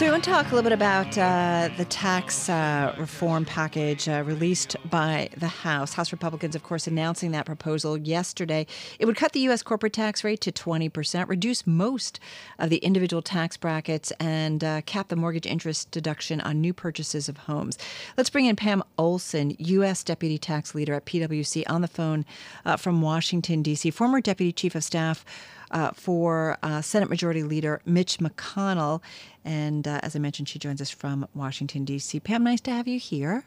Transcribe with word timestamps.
So 0.00 0.06
we 0.06 0.12
want 0.12 0.24
to 0.24 0.30
talk 0.30 0.46
a 0.50 0.54
little 0.54 0.62
bit 0.62 0.72
about 0.72 1.18
uh, 1.18 1.68
the 1.76 1.84
tax 1.84 2.48
uh, 2.48 2.94
reform 2.96 3.44
package 3.44 4.08
uh, 4.08 4.22
released 4.24 4.74
by 4.88 5.28
the 5.36 5.46
House. 5.46 5.92
House 5.92 6.10
Republicans, 6.10 6.56
of 6.56 6.62
course, 6.62 6.86
announcing 6.86 7.32
that 7.32 7.44
proposal 7.44 7.98
yesterday. 7.98 8.66
It 8.98 9.04
would 9.04 9.16
cut 9.16 9.32
the 9.32 9.40
U.S. 9.40 9.62
corporate 9.62 9.92
tax 9.92 10.24
rate 10.24 10.40
to 10.40 10.52
20%, 10.52 11.28
reduce 11.28 11.66
most 11.66 12.18
of 12.58 12.70
the 12.70 12.78
individual 12.78 13.20
tax 13.20 13.58
brackets, 13.58 14.10
and 14.12 14.64
uh, 14.64 14.80
cap 14.86 15.08
the 15.08 15.16
mortgage 15.16 15.46
interest 15.46 15.90
deduction 15.90 16.40
on 16.40 16.62
new 16.62 16.72
purchases 16.72 17.28
of 17.28 17.36
homes. 17.36 17.76
Let's 18.16 18.30
bring 18.30 18.46
in 18.46 18.56
Pam 18.56 18.82
Olson, 18.96 19.54
U.S. 19.58 20.02
Deputy 20.02 20.38
Tax 20.38 20.74
Leader 20.74 20.94
at 20.94 21.04
PwC, 21.04 21.62
on 21.68 21.82
the 21.82 21.88
phone 21.88 22.24
uh, 22.64 22.78
from 22.78 23.02
Washington, 23.02 23.60
D.C., 23.60 23.90
former 23.90 24.22
Deputy 24.22 24.50
Chief 24.52 24.74
of 24.74 24.82
Staff 24.82 25.26
uh, 25.70 25.90
for 25.92 26.58
uh, 26.62 26.80
Senate 26.80 27.08
Majority 27.08 27.42
Leader 27.42 27.80
Mitch 27.84 28.18
McConnell. 28.18 29.02
And 29.44 29.86
uh, 29.86 30.00
as 30.02 30.14
I 30.14 30.18
mentioned, 30.18 30.48
she 30.48 30.58
joins 30.58 30.80
us 30.80 30.90
from 30.90 31.26
Washington, 31.34 31.84
D.C. 31.84 32.20
Pam, 32.20 32.44
nice 32.44 32.60
to 32.62 32.70
have 32.70 32.88
you 32.88 32.98
here. 32.98 33.44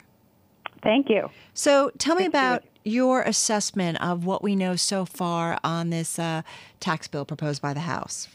Thank 0.81 1.09
you. 1.09 1.29
So 1.53 1.91
tell 1.97 2.15
me 2.15 2.25
about 2.25 2.63
your 2.83 3.21
assessment 3.21 4.01
of 4.01 4.25
what 4.25 4.43
we 4.43 4.55
know 4.55 4.75
so 4.75 5.05
far 5.05 5.57
on 5.63 5.89
this 5.89 6.19
uh, 6.19 6.41
tax 6.79 7.07
bill 7.07 7.25
proposed 7.25 7.61
by 7.61 7.73
the 7.73 7.81
House. 7.81 8.27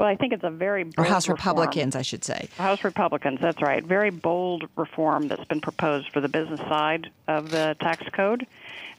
Well, 0.00 0.08
I 0.08 0.16
think 0.16 0.32
it's 0.32 0.44
a 0.44 0.50
very 0.50 0.84
bold 0.84 0.94
or 0.96 1.04
House 1.04 1.28
reform. 1.28 1.58
Republicans, 1.58 1.94
I 1.94 2.00
should 2.00 2.24
say. 2.24 2.48
House 2.56 2.84
Republicans, 2.84 3.38
that's 3.38 3.60
right. 3.60 3.84
Very 3.84 4.08
bold 4.08 4.66
reform 4.74 5.28
that's 5.28 5.44
been 5.44 5.60
proposed 5.60 6.10
for 6.10 6.22
the 6.22 6.28
business 6.30 6.58
side 6.60 7.10
of 7.28 7.50
the 7.50 7.76
tax 7.82 8.08
code. 8.14 8.46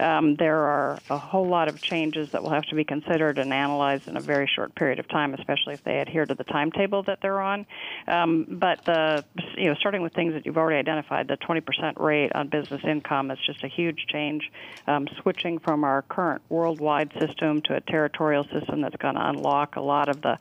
Um, 0.01 0.35
there 0.35 0.57
are 0.57 0.99
a 1.09 1.17
whole 1.17 1.48
lot 1.48 1.67
of 1.67 1.79
changes 1.79 2.31
that 2.31 2.41
will 2.41 2.49
have 2.49 2.63
to 2.65 2.76
be 2.76 2.84
considered 2.84 3.37
and 3.37 3.53
analyzed 3.53 4.07
in 4.07 4.17
a 4.17 4.20
very 4.20 4.49
short 4.53 4.73
period 4.73 4.99
of 4.99 5.07
time, 5.07 5.34
especially 5.35 5.76
if 5.76 5.84
they 5.84 5.99
adhere 5.99 6.26
to 6.26 6.34
the 6.34 6.43
timetable 6.43 7.04
that 7.04 7.20
they're 7.21 7.39
on. 7.39 7.67
Um, 8.07 8.45
but 8.49 8.83
the 8.85 9.23
you 9.57 9.65
know, 9.65 9.76
starting 9.76 10.01
with 10.01 10.13
things 10.13 10.33
that 10.33 10.45
you've 10.45 10.57
already 10.57 10.79
identified, 10.79 11.27
the 11.27 11.37
20% 11.37 11.99
rate 11.99 12.31
on 12.33 12.48
business 12.48 12.81
income 12.83 13.29
is 13.29 13.37
just 13.45 13.63
a 13.63 13.67
huge 13.67 14.05
change. 14.07 14.51
Um, 14.87 15.07
switching 15.21 15.59
from 15.59 15.83
our 15.83 16.01
current 16.01 16.41
worldwide 16.49 17.13
system 17.20 17.61
to 17.63 17.76
a 17.76 17.81
territorial 17.81 18.43
system 18.45 18.81
that's 18.81 18.95
going 18.98 19.15
to 19.15 19.29
unlock 19.29 19.76
a 19.76 19.81
lot 19.81 20.09
of 20.09 20.21
the 20.21 20.39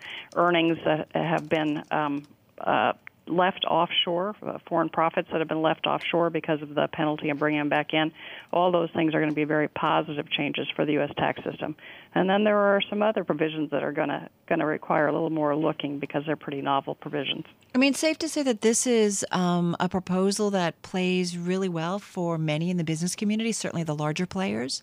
earnings 0.51 0.79
that 0.85 1.09
have 1.15 1.49
been 1.49 1.83
um, 1.93 2.27
uh, 2.59 2.93
left 3.31 3.65
offshore, 3.65 4.35
uh, 4.43 4.59
foreign 4.69 4.89
profits 4.89 5.29
that 5.31 5.39
have 5.39 5.47
been 5.47 5.63
left 5.63 5.87
offshore 5.87 6.31
because 6.31 6.61
of 6.63 6.75
the 6.75 6.89
penalty 6.93 7.31
and 7.31 7.39
bringing 7.39 7.61
them 7.61 7.69
back 7.69 7.95
in. 7.95 8.11
All 8.53 8.73
those 8.73 8.91
things 8.91 9.15
are 9.15 9.21
going 9.21 9.31
to 9.31 9.37
be 9.37 9.45
very 9.45 9.69
positive 9.69 10.29
changes 10.29 10.67
for 10.75 10.85
the 10.85 10.95
U.S. 10.95 11.11
tax 11.17 11.43
system. 11.45 11.77
And 12.15 12.29
then 12.29 12.43
there 12.43 12.59
are 12.59 12.81
some 12.91 13.03
other 13.03 13.23
provisions 13.23 13.71
that 13.71 13.85
are 13.85 13.93
going 13.93 14.09
to 14.09 14.29
going 14.49 14.59
to 14.59 14.67
require 14.67 15.07
a 15.07 15.13
little 15.13 15.31
more 15.31 15.55
looking 15.55 16.01
because 16.01 16.25
they're 16.27 16.35
pretty 16.35 16.61
novel 16.61 16.97
provisions. 16.97 17.45
I 17.73 17.79
mean, 17.79 17.95
safe 17.95 18.19
to 18.19 18.29
say 18.29 18.43
that 18.43 18.63
this 18.63 18.85
is 18.85 19.25
um, 19.31 19.77
a 19.79 19.89
proposal 19.89 20.51
that 20.51 20.83
plays 20.83 21.39
really 21.39 21.69
well 21.69 22.01
for 22.01 22.37
many 22.37 22.69
in 22.69 22.77
the 22.77 22.85
business 22.85 23.15
community, 23.15 23.53
certainly 23.53 23.85
the 23.85 23.95
larger 23.95 24.27
players. 24.27 24.83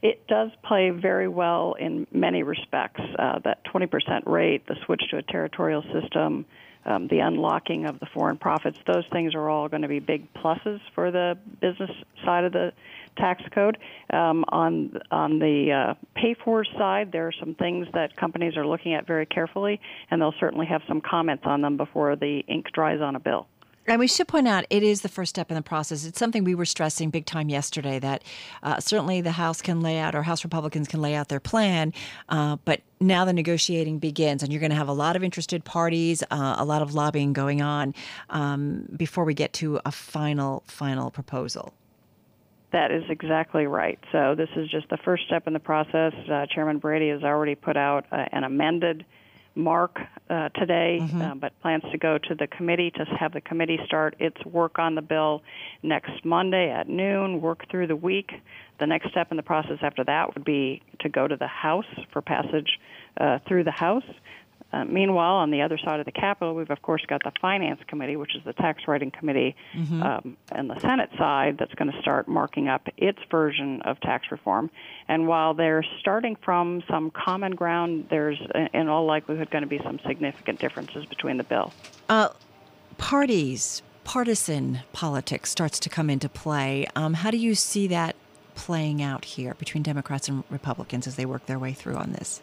It 0.00 0.26
does 0.28 0.50
play 0.62 0.90
very 0.90 1.28
well 1.28 1.74
in 1.74 2.06
many 2.12 2.42
respects. 2.42 3.00
Uh, 3.18 3.40
that 3.40 3.64
20% 3.64 4.26
rate, 4.26 4.66
the 4.66 4.76
switch 4.84 5.02
to 5.10 5.18
a 5.18 5.22
territorial 5.22 5.82
system, 5.92 6.44
um, 6.84 7.08
the 7.08 7.18
unlocking 7.18 7.84
of 7.86 7.98
the 7.98 8.06
foreign 8.06 8.38
profits, 8.38 8.78
those 8.86 9.04
things 9.12 9.34
are 9.34 9.48
all 9.48 9.68
going 9.68 9.82
to 9.82 9.88
be 9.88 9.98
big 9.98 10.32
pluses 10.34 10.80
for 10.94 11.10
the 11.10 11.36
business 11.60 11.90
side 12.24 12.44
of 12.44 12.52
the 12.52 12.72
tax 13.16 13.42
code. 13.52 13.78
Um, 14.10 14.44
on 14.48 14.98
on 15.10 15.38
the 15.40 15.72
uh, 15.72 15.94
pay 16.14 16.34
for 16.34 16.64
side, 16.64 17.10
there 17.12 17.26
are 17.26 17.32
some 17.32 17.54
things 17.54 17.88
that 17.92 18.16
companies 18.16 18.56
are 18.56 18.66
looking 18.66 18.94
at 18.94 19.06
very 19.06 19.26
carefully, 19.26 19.80
and 20.10 20.22
they'll 20.22 20.34
certainly 20.38 20.66
have 20.66 20.82
some 20.86 21.00
comments 21.00 21.42
on 21.44 21.60
them 21.60 21.76
before 21.76 22.16
the 22.16 22.44
ink 22.46 22.66
dries 22.72 23.00
on 23.00 23.16
a 23.16 23.20
bill. 23.20 23.48
And 23.88 23.98
we 23.98 24.06
should 24.06 24.28
point 24.28 24.46
out 24.46 24.66
it 24.68 24.82
is 24.82 25.00
the 25.00 25.08
first 25.08 25.30
step 25.30 25.50
in 25.50 25.54
the 25.54 25.62
process. 25.62 26.04
It's 26.04 26.18
something 26.18 26.44
we 26.44 26.54
were 26.54 26.66
stressing 26.66 27.08
big 27.08 27.24
time 27.24 27.48
yesterday 27.48 27.98
that 28.00 28.22
uh, 28.62 28.80
certainly 28.80 29.22
the 29.22 29.32
House 29.32 29.62
can 29.62 29.80
lay 29.80 29.98
out, 29.98 30.14
or 30.14 30.22
House 30.22 30.44
Republicans 30.44 30.88
can 30.88 31.00
lay 31.00 31.14
out 31.14 31.28
their 31.28 31.40
plan, 31.40 31.94
uh, 32.28 32.56
but 32.66 32.82
now 33.00 33.24
the 33.24 33.32
negotiating 33.32 33.98
begins, 33.98 34.42
and 34.42 34.52
you're 34.52 34.60
going 34.60 34.70
to 34.70 34.76
have 34.76 34.88
a 34.88 34.92
lot 34.92 35.16
of 35.16 35.24
interested 35.24 35.64
parties, 35.64 36.22
uh, 36.30 36.56
a 36.58 36.64
lot 36.66 36.82
of 36.82 36.94
lobbying 36.94 37.32
going 37.32 37.62
on 37.62 37.94
um, 38.28 38.86
before 38.94 39.24
we 39.24 39.32
get 39.32 39.54
to 39.54 39.80
a 39.86 39.92
final, 39.92 40.64
final 40.66 41.10
proposal. 41.10 41.72
That 42.72 42.90
is 42.90 43.04
exactly 43.08 43.66
right. 43.66 43.98
So 44.12 44.34
this 44.34 44.50
is 44.54 44.68
just 44.68 44.90
the 44.90 44.98
first 44.98 45.24
step 45.24 45.46
in 45.46 45.54
the 45.54 45.60
process. 45.60 46.12
Uh, 46.30 46.44
Chairman 46.44 46.78
Brady 46.78 47.08
has 47.08 47.22
already 47.22 47.54
put 47.54 47.78
out 47.78 48.04
uh, 48.12 48.26
an 48.32 48.44
amended 48.44 49.06
mark 49.54 49.98
uh, 50.30 50.48
today, 50.50 50.98
mm-hmm. 51.00 51.20
uh, 51.20 51.34
but 51.34 51.58
plans 51.60 51.82
to 51.90 51.98
go 51.98 52.18
to 52.18 52.34
the 52.34 52.46
committee 52.46 52.90
to 52.92 53.04
have 53.18 53.32
the 53.32 53.40
committee 53.40 53.78
start 53.86 54.14
its 54.18 54.44
work 54.44 54.78
on 54.78 54.94
the 54.94 55.02
bill 55.02 55.42
next 55.82 56.24
Monday 56.24 56.70
at 56.70 56.88
noon, 56.88 57.40
work 57.40 57.68
through 57.70 57.86
the 57.86 57.96
week. 57.96 58.30
The 58.78 58.86
next 58.86 59.10
step 59.10 59.30
in 59.30 59.36
the 59.36 59.42
process 59.42 59.78
after 59.82 60.04
that 60.04 60.34
would 60.34 60.44
be 60.44 60.82
to 61.00 61.08
go 61.08 61.26
to 61.26 61.36
the 61.36 61.48
House 61.48 61.86
for 62.12 62.22
passage 62.22 62.78
uh, 63.20 63.38
through 63.46 63.64
the 63.64 63.72
House. 63.72 64.04
Uh, 64.70 64.84
meanwhile, 64.84 65.36
on 65.36 65.50
the 65.50 65.62
other 65.62 65.78
side 65.78 65.98
of 65.98 66.04
the 66.04 66.12
Capitol, 66.12 66.54
we've 66.54 66.70
of 66.70 66.82
course 66.82 67.02
got 67.06 67.22
the 67.24 67.32
Finance 67.40 67.80
Committee, 67.86 68.16
which 68.16 68.36
is 68.36 68.42
the 68.44 68.52
tax 68.52 68.82
writing 68.86 69.10
committee, 69.10 69.56
mm-hmm. 69.74 70.02
um, 70.02 70.36
and 70.52 70.68
the 70.68 70.78
Senate 70.80 71.08
side 71.16 71.56
that's 71.58 71.74
going 71.74 71.90
to 71.90 71.98
start 72.00 72.28
marking 72.28 72.68
up 72.68 72.86
its 72.98 73.18
version 73.30 73.80
of 73.82 73.98
tax 74.00 74.26
reform. 74.30 74.70
And 75.08 75.26
while 75.26 75.54
they're 75.54 75.84
starting 76.00 76.36
from 76.36 76.82
some 76.88 77.10
common 77.10 77.54
ground, 77.54 78.08
there's 78.10 78.38
in 78.74 78.88
all 78.88 79.06
likelihood 79.06 79.50
going 79.50 79.62
to 79.62 79.68
be 79.68 79.80
some 79.82 79.98
significant 80.06 80.60
differences 80.60 81.06
between 81.06 81.38
the 81.38 81.44
bill. 81.44 81.72
Uh, 82.10 82.28
parties, 82.98 83.82
partisan 84.04 84.80
politics 84.92 85.50
starts 85.50 85.78
to 85.80 85.88
come 85.88 86.10
into 86.10 86.28
play. 86.28 86.86
Um, 86.94 87.14
how 87.14 87.30
do 87.30 87.38
you 87.38 87.54
see 87.54 87.86
that 87.86 88.16
playing 88.54 89.00
out 89.02 89.24
here 89.24 89.54
between 89.54 89.82
Democrats 89.82 90.28
and 90.28 90.44
Republicans 90.50 91.06
as 91.06 91.16
they 91.16 91.24
work 91.24 91.46
their 91.46 91.58
way 91.58 91.72
through 91.72 91.96
on 91.96 92.12
this? 92.12 92.42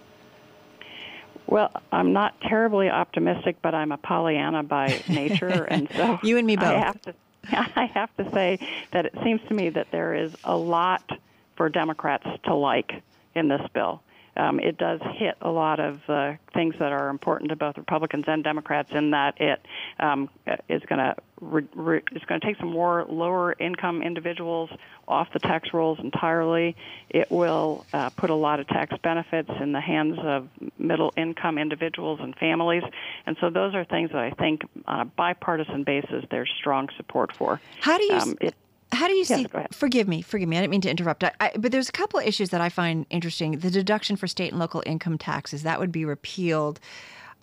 Well, 1.48 1.72
I'm 1.92 2.14
not 2.14 2.40
terribly 2.42 2.90
optimistic, 2.90 3.58
but 3.62 3.76
I'm 3.76 3.92
a 3.92 3.98
Pollyanna 3.98 4.64
by 4.64 5.02
nature, 5.10 5.64
and 5.64 5.90
so 5.96 6.20
you 6.24 6.38
and 6.38 6.48
me 6.48 6.56
both. 6.56 6.68
I 6.68 6.74
have 6.80 7.02
to, 7.04 7.14
I 7.52 7.86
have 7.94 8.16
to 8.18 8.32
say 8.32 8.60
that 8.92 9.06
it 9.06 9.14
seems 9.24 9.42
to 9.48 9.54
me 9.54 9.70
that 9.70 9.88
there 9.92 10.16
is 10.16 10.34
a 10.44 10.56
lot 10.56 11.04
for 11.56 11.70
Democrats 11.70 12.28
to 12.46 12.56
like 12.56 13.02
in 13.36 13.48
this 13.48 13.62
bill 13.74 14.02
um, 14.38 14.60
it 14.60 14.78
does 14.78 15.00
hit 15.18 15.36
a 15.42 15.50
lot 15.50 15.80
of 15.80 16.02
uh, 16.10 16.34
things 16.54 16.76
that 16.80 16.92
are 16.92 17.10
important 17.10 17.50
to 17.50 17.56
both 17.56 17.78
Republicans 17.78 18.26
and 18.28 18.44
Democrats 18.44 18.92
in 18.92 19.12
that 19.12 19.40
it 19.40 19.66
um, 20.00 20.30
is 20.68 20.82
going 20.88 21.00
to 21.00 21.16
re- 21.42 21.68
re- 21.76 22.02
it's 22.12 22.26
going 22.26 22.42
to 22.42 22.48
take 22.48 22.58
some 22.58 22.72
more 22.72 23.06
lower 23.08 23.56
income 23.60 24.02
individuals 24.02 24.70
off 25.08 25.32
the 25.34 25.40
tax 25.40 25.74
rolls 25.74 26.00
entirely. 26.00 26.76
It 27.10 27.32
will 27.32 27.86
uh, 27.94 28.10
put 28.12 28.30
a 28.30 28.36
lot 28.36 28.60
of 28.60 28.68
tax 28.68 28.96
benefits 29.04 29.50
in 29.62 29.72
the 29.72 29.82
hands 29.82 30.18
of 30.20 30.50
middle 30.78 31.14
income 31.16 31.58
individuals 31.58 32.20
and 32.22 32.36
families, 32.36 32.84
and 33.26 33.38
so 33.40 33.50
those 33.50 33.74
are 33.76 33.86
things 33.86 34.12
that 34.12 34.20
I 34.20 34.32
think 34.32 34.64
on 34.86 35.02
a 35.02 35.06
bipartisan 35.06 35.84
basis 35.84 36.26
there's 36.30 36.52
strong 36.58 36.90
support 36.98 37.36
for. 37.36 37.62
How 37.80 37.98
do 37.98 38.04
you? 38.04 38.14
Um, 38.14 38.38
it, 38.42 38.56
how 38.96 39.08
do 39.08 39.14
you 39.14 39.26
see? 39.26 39.48
forgive 39.72 40.08
me, 40.08 40.22
forgive 40.22 40.50
me. 40.50 40.58
I 40.58 40.62
didn't 40.62 40.72
mean 40.72 40.82
to 40.82 40.90
interrupt. 40.90 41.24
I, 41.24 41.32
I, 41.40 41.52
but 41.58 41.72
there's 41.72 41.90
a 41.90 41.94
couple 41.94 42.20
of 42.20 42.26
issues 42.26 42.50
that 42.50 42.62
I 42.62 42.70
find 42.70 43.06
interesting. 43.10 43.60
The 43.60 43.72
deduction 43.72 44.16
for 44.16 44.28
state 44.28 44.52
and 44.52 44.60
local 44.60 44.82
income 44.86 45.18
taxes 45.18 45.64
that 45.64 45.80
would 45.80 45.92
be 45.92 46.06
repealed. 46.06 46.80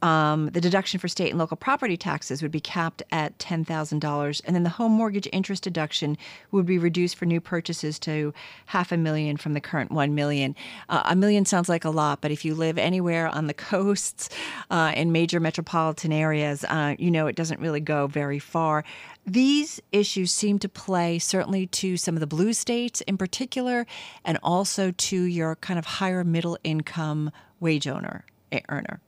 Um, 0.03 0.51
the 0.51 0.61
deduction 0.61 0.99
for 0.99 1.09
state 1.09 1.31
and 1.31 1.39
local 1.39 1.57
property 1.57 1.97
taxes 1.97 2.43
would 2.43 2.51
be 2.51 2.61
capped 2.61 3.03
at 3.13 3.39
$10,000. 3.39 4.43
And 4.45 4.57
then 4.57 4.65
the 4.65 4.69
home 4.71 4.93
mortgage 4.93 5.29
interest 5.33 5.63
deduction 5.63 6.19
would 6.51 6.67
be 6.67 6.79
reduced 6.79 7.17
for 7.17 7.25
new 7.25 7.41
purchases 7.41 7.99
to 8.01 8.35
half 8.67 8.91
a 8.91 8.97
million 8.97 9.37
from 9.37 9.53
the 9.55 9.61
current 9.61 9.93
1 9.93 10.15
million. 10.15 10.57
Uh, 10.89 11.03
a 11.05 11.17
million 11.17 11.45
sounds 11.45 11.69
like 11.69 11.85
a 11.85 11.91
lot, 11.91 12.21
but 12.21 12.33
if 12.33 12.45
you 12.45 12.55
live 12.55 12.79
anywhere 12.79 13.29
on 13.29 13.47
the 13.47 13.55
coasts 13.73 14.29
uh, 14.71 14.93
in 14.97 15.13
major 15.13 15.39
metropolitan 15.39 16.13
areas, 16.13 16.65
uh, 16.65 16.97
you 16.99 17.11
know 17.11 17.27
it 17.27 17.37
doesn't 17.37 17.61
really 17.61 17.81
go 17.81 18.07
very 18.07 18.39
far. 18.39 18.85
These 19.25 19.81
issues 19.93 20.33
seem 20.33 20.59
to 20.61 20.69
play 20.69 21.21
certainly 21.21 21.69
to 21.69 21.97
some 21.97 22.17
of 22.17 22.21
the 22.21 22.27
blue 22.27 22.53
states 22.53 23.01
in 23.03 23.17
particular, 23.17 23.87
and 24.25 24.39
also 24.43 24.91
to 24.91 25.23
your 25.23 25.55
kind 25.57 25.79
of 25.79 25.85
higher 25.85 26.25
middle 26.25 26.59
income 26.65 27.31
wage 27.61 27.87
owner 27.87 28.25
earner. 28.69 29.01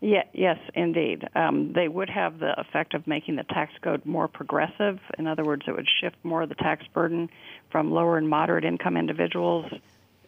Yeah, 0.00 0.22
yes, 0.32 0.58
indeed. 0.74 1.28
Um, 1.34 1.72
they 1.72 1.88
would 1.88 2.08
have 2.08 2.38
the 2.38 2.58
effect 2.60 2.94
of 2.94 3.06
making 3.06 3.36
the 3.36 3.42
tax 3.42 3.72
code 3.82 4.06
more 4.06 4.28
progressive. 4.28 5.00
In 5.18 5.26
other 5.26 5.44
words, 5.44 5.62
it 5.66 5.72
would 5.72 5.88
shift 6.00 6.16
more 6.22 6.42
of 6.42 6.48
the 6.48 6.54
tax 6.54 6.86
burden 6.94 7.30
from 7.70 7.90
lower 7.90 8.16
and 8.16 8.28
moderate 8.28 8.64
income 8.64 8.96
individuals 8.96 9.66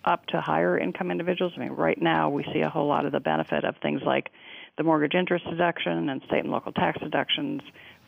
up 0.05 0.27
to 0.27 0.41
higher 0.41 0.79
income 0.79 1.11
individuals. 1.11 1.53
I 1.57 1.61
mean, 1.61 1.73
right 1.73 2.01
now 2.01 2.31
we 2.31 2.45
see 2.53 2.61
a 2.61 2.69
whole 2.69 2.89
lot 2.89 3.07
of 3.07 3.13
the 3.13 3.21
benefit 3.21 3.65
of 3.65 3.77
things 3.77 4.03
like 4.03 4.31
the 4.77 4.83
mortgage 4.83 5.15
interest 5.15 5.45
deduction 5.49 6.09
and 6.09 6.23
state 6.23 6.41
and 6.41 6.51
local 6.51 6.73
tax 6.73 6.99
deductions 7.01 7.63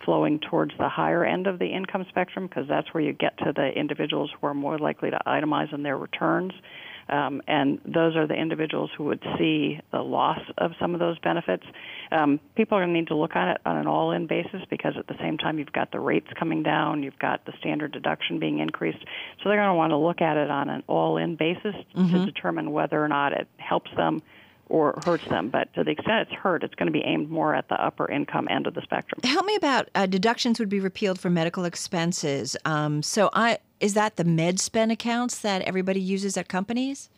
flowing 0.04 0.40
towards 0.40 0.72
the 0.78 0.88
higher 0.88 1.24
end 1.24 1.46
of 1.46 1.58
the 1.58 1.66
income 1.66 2.04
spectrum 2.08 2.46
because 2.48 2.66
that's 2.66 2.92
where 2.92 3.02
you 3.04 3.12
get 3.12 3.36
to 3.38 3.52
the 3.54 3.68
individuals 3.68 4.30
who 4.40 4.46
are 4.46 4.54
more 4.54 4.78
likely 4.78 5.10
to 5.10 5.18
itemize 5.26 5.72
in 5.72 5.82
their 5.82 5.96
returns. 5.96 6.52
Um, 7.08 7.43
and 7.46 7.81
those 7.84 8.16
are 8.16 8.26
the 8.26 8.34
individuals 8.34 8.90
who 8.96 9.04
would 9.04 9.22
see 9.38 9.81
the 9.90 10.00
loss 10.00 10.40
of 10.58 10.72
some 10.81 10.94
of 10.94 11.00
those 11.00 11.19
benefits. 11.19 11.64
Um, 12.10 12.40
people 12.56 12.78
are 12.78 12.82
going 12.82 12.94
to 12.94 13.00
need 13.00 13.08
to 13.08 13.16
look 13.16 13.37
at 13.37 13.56
it 13.56 13.60
on 13.64 13.76
an 13.76 13.87
all 13.87 14.12
in 14.12 14.26
basis 14.26 14.62
because 14.70 14.94
at 14.99 15.06
the 15.06 15.16
same 15.20 15.38
time 15.38 15.58
you've 15.58 15.72
got 15.72 15.93
the 15.93 16.00
rates 16.00 16.28
coming 16.38 16.62
down, 16.62 17.02
you've 17.02 17.19
got 17.19 17.44
the 17.44 17.52
standard 17.58 17.93
deduction 17.93 18.38
being 18.38 18.58
increased. 18.58 19.04
So 19.43 19.49
they're 19.49 19.58
going 19.58 19.69
to 19.69 19.75
want 19.75 19.90
to 19.90 19.96
look 19.96 20.20
at 20.20 20.37
it 20.37 20.50
on 20.50 20.69
an 20.69 20.82
all 20.87 21.16
in 21.16 21.37
basis 21.37 21.75
mm-hmm. 21.96 22.12
to 22.12 22.26
determine 22.26 22.72
whether 22.72 23.02
or 23.02 23.08
not 23.08 23.32
it 23.32 23.48
helps 23.56 23.90
them 23.96 24.22
or 24.72 24.98
hurts 25.05 25.26
them. 25.28 25.50
But 25.50 25.72
to 25.75 25.84
the 25.84 25.90
extent 25.90 26.28
it's 26.28 26.32
hurt, 26.32 26.64
it's 26.64 26.75
going 26.75 26.87
to 26.87 26.93
be 26.93 27.05
aimed 27.05 27.31
more 27.31 27.55
at 27.55 27.69
the 27.69 27.75
upper 27.75 28.10
income 28.10 28.48
end 28.50 28.66
of 28.66 28.75
the 28.75 28.81
spectrum. 28.82 29.20
Help 29.22 29.44
me 29.44 29.55
about 29.55 29.90
uh, 29.94 30.06
deductions 30.06 30.58
would 30.58 30.70
be 30.70 30.81
repealed 30.81 31.20
for 31.20 31.31
medical 31.31 31.64
expenses. 31.64 32.56
Um, 32.64 33.02
so 33.02 33.28
I 33.34 33.58
is 33.82 33.94
that 33.94 34.17
the 34.17 34.25
med 34.25 34.61
spend 34.61 34.93
accounts 34.93 35.38
that 35.40 35.61
everybody 35.62 36.00
uses 36.00 36.37
at 36.37 36.49
companies? 36.49 37.11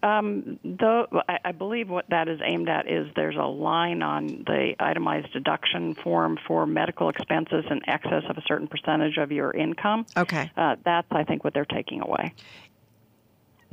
Um, 0.00 0.60
though 0.62 1.08
I, 1.28 1.38
I 1.46 1.52
believe 1.52 1.90
what 1.90 2.08
that 2.10 2.28
is 2.28 2.40
aimed 2.44 2.68
at 2.68 2.88
is 2.88 3.08
there's 3.16 3.34
a 3.34 3.46
line 3.46 4.00
on 4.00 4.44
the 4.46 4.74
itemized 4.78 5.32
deduction 5.32 5.96
form 5.96 6.38
for 6.46 6.66
medical 6.66 7.08
expenses 7.08 7.64
in 7.68 7.80
excess 7.88 8.22
of 8.28 8.38
a 8.38 8.42
certain 8.46 8.68
percentage 8.68 9.16
of 9.16 9.32
your 9.32 9.50
income. 9.50 10.06
Okay, 10.16 10.52
uh, 10.56 10.76
that's 10.84 11.08
I 11.10 11.24
think 11.24 11.42
what 11.42 11.52
they're 11.52 11.64
taking 11.64 12.00
away. 12.00 12.32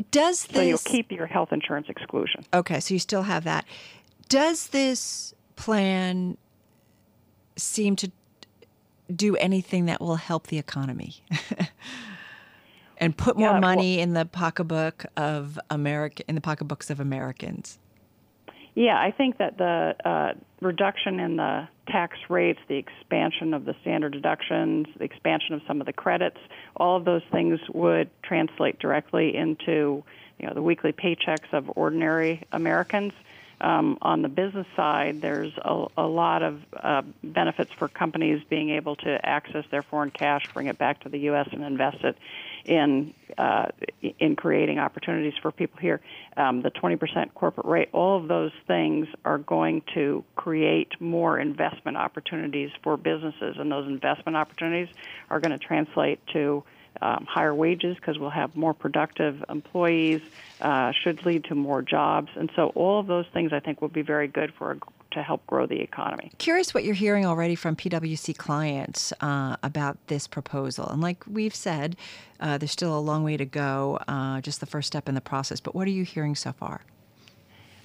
Does 0.09 0.45
this? 0.45 0.55
So 0.55 0.61
you'll 0.63 0.77
keep 0.79 1.11
your 1.11 1.27
health 1.27 1.53
insurance 1.53 1.87
exclusion. 1.87 2.43
Okay, 2.51 2.79
so 2.79 2.95
you 2.95 2.99
still 2.99 3.23
have 3.23 3.43
that. 3.43 3.65
Does 4.27 4.67
this 4.67 5.35
plan 5.55 6.37
seem 7.55 7.95
to 7.97 8.11
do 9.13 9.35
anything 9.37 9.85
that 9.85 10.01
will 10.01 10.15
help 10.15 10.47
the 10.47 10.57
economy? 10.57 11.23
and 12.97 13.17
put 13.17 13.37
more 13.37 13.51
yeah, 13.51 13.59
money 13.59 13.97
well, 13.97 14.03
in 14.03 14.13
the 14.13 14.25
pocketbook 14.25 15.05
of 15.17 15.59
America 15.69 16.23
in 16.27 16.35
the 16.35 16.41
pocketbooks 16.41 16.89
of 16.89 16.99
Americans. 16.99 17.79
Yeah, 18.75 18.97
I 18.99 19.11
think 19.11 19.37
that 19.37 19.57
the 19.57 19.95
uh, 20.03 20.33
reduction 20.61 21.19
in 21.19 21.37
the 21.37 21.67
tax 21.87 22.17
rates, 22.29 22.59
the 22.67 22.75
expansion 22.75 23.53
of 23.53 23.63
the 23.63 23.73
standard 23.81 24.11
deductions, 24.11 24.87
the 24.97 25.05
expansion 25.05 25.55
of 25.55 25.61
some 25.65 25.79
of 25.79 25.87
the 25.87 25.93
credits, 25.93 26.39
all 26.75 26.97
of 26.97 27.05
those 27.05 27.21
things 27.31 27.59
would 27.73 28.09
translate 28.21 28.79
directly 28.79 29.35
into 29.35 30.03
you 30.39 30.47
know 30.47 30.53
the 30.53 30.61
weekly 30.61 30.91
paychecks 30.91 31.53
of 31.53 31.71
ordinary 31.75 32.43
Americans. 32.51 33.13
Um, 33.61 33.97
on 34.01 34.21
the 34.21 34.29
business 34.29 34.67
side, 34.75 35.21
there's 35.21 35.53
a, 35.57 35.85
a 35.97 36.07
lot 36.07 36.43
of 36.43 36.59
uh, 36.75 37.03
benefits 37.23 37.71
for 37.77 37.87
companies 37.87 38.43
being 38.49 38.71
able 38.71 38.95
to 38.97 39.19
access 39.23 39.63
their 39.71 39.83
foreign 39.83 40.11
cash, 40.11 40.43
bring 40.53 40.67
it 40.67 40.77
back 40.77 41.01
to 41.01 41.09
the 41.09 41.19
U.S., 41.19 41.47
and 41.51 41.63
invest 41.63 42.03
it 42.03 42.17
in 42.65 43.13
uh, 43.37 43.67
in 44.19 44.35
creating 44.35 44.79
opportunities 44.79 45.33
for 45.41 45.51
people 45.51 45.79
here. 45.79 46.01
Um, 46.37 46.61
the 46.61 46.71
20% 46.71 47.33
corporate 47.33 47.65
rate, 47.65 47.89
all 47.91 48.17
of 48.17 48.27
those 48.27 48.51
things 48.67 49.07
are 49.23 49.37
going 49.37 49.83
to 49.93 50.23
create 50.35 50.99
more 50.99 51.39
investment 51.39 51.97
opportunities 51.97 52.71
for 52.83 52.97
businesses, 52.97 53.55
and 53.57 53.71
those 53.71 53.87
investment 53.87 54.35
opportunities 54.35 54.93
are 55.29 55.39
going 55.39 55.57
to 55.57 55.65
translate 55.65 56.19
to 56.33 56.63
um, 57.01 57.25
higher 57.29 57.53
wages 57.53 57.95
because 57.95 58.17
we'll 58.17 58.29
have 58.29 58.55
more 58.55 58.73
productive 58.73 59.43
employees, 59.49 60.21
uh, 60.61 60.91
should 61.03 61.25
lead 61.25 61.43
to 61.45 61.55
more 61.55 61.81
jobs. 61.81 62.29
And 62.35 62.49
so 62.55 62.67
all 62.75 62.99
of 62.99 63.07
those 63.07 63.25
things 63.33 63.53
I 63.53 63.59
think 63.59 63.81
will 63.81 63.89
be 63.89 64.01
very 64.01 64.27
good 64.27 64.53
for 64.57 64.71
a, 64.71 64.77
to 65.11 65.23
help 65.23 65.45
grow 65.47 65.65
the 65.65 65.79
economy. 65.79 66.31
Curious 66.37 66.73
what 66.73 66.83
you're 66.83 66.93
hearing 66.93 67.25
already 67.25 67.55
from 67.55 67.75
PwC 67.75 68.37
clients 68.37 69.13
uh, 69.21 69.55
about 69.63 69.97
this 70.07 70.27
proposal. 70.27 70.87
And 70.89 71.01
like 71.01 71.23
we've 71.25 71.55
said, 71.55 71.95
uh, 72.39 72.57
there's 72.57 72.71
still 72.71 72.97
a 72.97 72.99
long 72.99 73.23
way 73.23 73.37
to 73.37 73.45
go, 73.45 73.99
uh, 74.07 74.41
just 74.41 74.59
the 74.59 74.65
first 74.65 74.87
step 74.87 75.09
in 75.09 75.15
the 75.15 75.21
process. 75.21 75.59
But 75.59 75.73
what 75.73 75.87
are 75.87 75.91
you 75.91 76.03
hearing 76.03 76.35
so 76.35 76.51
far? 76.51 76.81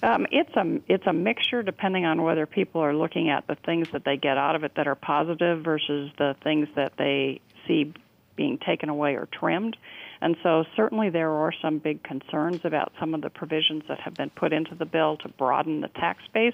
Um, 0.03 0.25
it's 0.31 0.55
a 0.55 0.81
it's 0.87 1.05
a 1.05 1.13
mixture 1.13 1.61
depending 1.61 2.05
on 2.05 2.23
whether 2.23 2.47
people 2.47 2.81
are 2.81 2.95
looking 2.95 3.29
at 3.29 3.45
the 3.45 3.55
things 3.55 3.87
that 3.93 4.03
they 4.03 4.17
get 4.17 4.35
out 4.37 4.55
of 4.55 4.63
it 4.63 4.73
that 4.75 4.87
are 4.87 4.95
positive 4.95 5.63
versus 5.63 6.11
the 6.17 6.35
things 6.43 6.67
that 6.75 6.93
they 6.97 7.39
see 7.67 7.93
being 8.35 8.57
taken 8.57 8.89
away 8.89 9.15
or 9.15 9.27
trimmed. 9.31 9.77
And 10.23 10.37
so, 10.43 10.65
certainly, 10.75 11.09
there 11.09 11.31
are 11.31 11.51
some 11.63 11.79
big 11.79 12.03
concerns 12.03 12.61
about 12.63 12.91
some 12.99 13.15
of 13.15 13.21
the 13.21 13.31
provisions 13.31 13.83
that 13.87 13.99
have 14.01 14.13
been 14.13 14.29
put 14.29 14.53
into 14.53 14.75
the 14.75 14.85
bill 14.85 15.17
to 15.17 15.29
broaden 15.29 15.81
the 15.81 15.87
tax 15.87 16.21
base. 16.31 16.53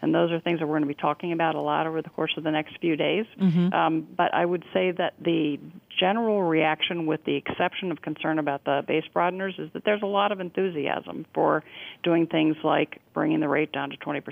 And 0.00 0.14
those 0.14 0.30
are 0.30 0.38
things 0.38 0.60
that 0.60 0.66
we're 0.66 0.78
going 0.78 0.88
to 0.88 0.94
be 0.94 0.94
talking 0.94 1.32
about 1.32 1.56
a 1.56 1.60
lot 1.60 1.88
over 1.88 2.00
the 2.00 2.10
course 2.10 2.32
of 2.36 2.44
the 2.44 2.52
next 2.52 2.78
few 2.80 2.94
days. 2.94 3.26
Mm-hmm. 3.40 3.72
Um, 3.74 4.06
but 4.16 4.32
I 4.32 4.44
would 4.44 4.64
say 4.72 4.92
that 4.92 5.14
the 5.20 5.58
general 5.98 6.44
reaction, 6.44 7.06
with 7.06 7.24
the 7.24 7.34
exception 7.34 7.90
of 7.90 8.00
concern 8.02 8.38
about 8.38 8.64
the 8.64 8.84
base 8.86 9.04
broadeners, 9.12 9.54
is 9.58 9.68
that 9.72 9.84
there's 9.84 10.02
a 10.02 10.06
lot 10.06 10.30
of 10.30 10.38
enthusiasm 10.38 11.26
for 11.34 11.64
doing 12.04 12.28
things 12.28 12.56
like 12.62 13.00
bringing 13.14 13.40
the 13.40 13.48
rate 13.48 13.72
down 13.72 13.90
to 13.90 13.96
20%, 13.96 14.22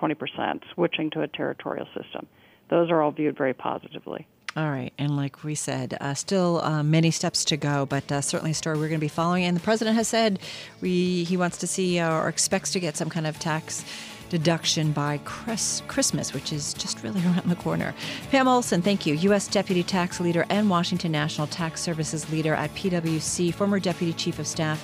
20% 0.00 0.60
switching 0.74 1.10
to 1.10 1.22
a 1.22 1.28
territorial 1.28 1.86
system. 1.86 2.28
Those 2.70 2.88
are 2.90 3.02
all 3.02 3.10
viewed 3.10 3.36
very 3.36 3.52
positively. 3.52 4.28
All 4.54 4.70
right. 4.70 4.92
And 4.98 5.16
like 5.16 5.44
we 5.44 5.54
said, 5.54 5.96
uh, 6.00 6.12
still 6.12 6.60
uh, 6.62 6.82
many 6.82 7.10
steps 7.10 7.44
to 7.46 7.56
go, 7.56 7.86
but 7.86 8.12
uh, 8.12 8.20
certainly 8.20 8.50
a 8.50 8.54
story 8.54 8.76
we're 8.76 8.88
going 8.88 9.00
to 9.00 9.04
be 9.04 9.08
following. 9.08 9.44
And 9.44 9.56
the 9.56 9.62
president 9.62 9.96
has 9.96 10.08
said 10.08 10.40
we, 10.82 11.24
he 11.24 11.38
wants 11.38 11.56
to 11.58 11.66
see 11.66 11.98
uh, 11.98 12.12
or 12.12 12.28
expects 12.28 12.70
to 12.72 12.80
get 12.80 12.96
some 12.96 13.08
kind 13.08 13.26
of 13.26 13.38
tax 13.38 13.82
deduction 14.28 14.92
by 14.92 15.20
Chris, 15.24 15.82
Christmas, 15.88 16.34
which 16.34 16.52
is 16.52 16.74
just 16.74 17.02
really 17.02 17.20
around 17.24 17.48
the 17.48 17.56
corner. 17.56 17.94
Pam 18.30 18.46
Olson, 18.46 18.82
thank 18.82 19.06
you. 19.06 19.14
U.S. 19.14 19.48
Deputy 19.48 19.82
Tax 19.82 20.20
Leader 20.20 20.44
and 20.50 20.68
Washington 20.68 21.12
National 21.12 21.46
Tax 21.46 21.80
Services 21.80 22.30
Leader 22.30 22.54
at 22.54 22.74
PwC, 22.74 23.54
former 23.54 23.80
Deputy 23.80 24.12
Chief 24.12 24.38
of 24.38 24.46
Staff 24.46 24.78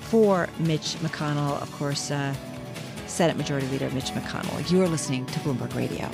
for 0.00 0.48
Mitch 0.58 0.96
McConnell, 0.96 1.60
of 1.60 1.72
course, 1.72 2.10
uh, 2.10 2.34
Senate 3.06 3.36
Majority 3.36 3.66
Leader 3.68 3.90
Mitch 3.90 4.10
McConnell. 4.10 4.70
You 4.70 4.82
are 4.82 4.88
listening 4.88 5.24
to 5.26 5.38
Bloomberg 5.40 5.74
Radio. 5.74 6.10